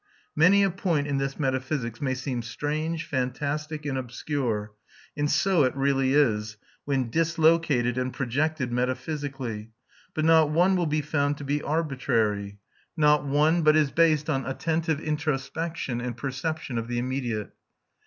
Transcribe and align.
Many 0.35 0.63
a 0.63 0.71
point 0.71 1.05
in 1.05 1.19
this 1.19 1.39
metaphysics 1.39 2.01
may 2.01 2.15
seem 2.15 2.41
strange, 2.41 3.05
fantastic, 3.05 3.85
and 3.85 3.99
obscure; 3.99 4.73
and 5.15 5.29
so 5.29 5.61
it 5.63 5.75
really 5.75 6.15
is, 6.15 6.57
when 6.85 7.11
dislocated 7.11 7.99
and 7.99 8.11
projected 8.11 8.71
metaphysically; 8.71 9.69
but 10.15 10.25
not 10.25 10.49
one 10.49 10.75
will 10.75 10.87
be 10.87 11.01
found 11.01 11.37
to 11.37 11.43
be 11.43 11.61
arbitrary; 11.61 12.57
not 12.97 13.23
one 13.25 13.61
but 13.61 13.75
is 13.75 13.91
based 13.91 14.27
on 14.27 14.43
attentive 14.47 14.99
introspection 14.99 16.01
and 16.01 16.17
perception 16.17 16.79
of 16.79 16.87
the 16.87 16.97
immediate. 16.97 17.53